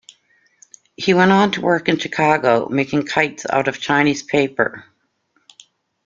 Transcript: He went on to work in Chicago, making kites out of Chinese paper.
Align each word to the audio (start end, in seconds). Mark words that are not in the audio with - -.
He 0.97 1.13
went 1.13 1.31
on 1.31 1.51
to 1.51 1.61
work 1.61 1.87
in 1.87 1.99
Chicago, 1.99 2.67
making 2.67 3.05
kites 3.05 3.45
out 3.47 3.67
of 3.67 3.79
Chinese 3.79 4.23
paper. 4.23 4.85